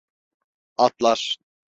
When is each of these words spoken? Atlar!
Atlar! 0.85 1.21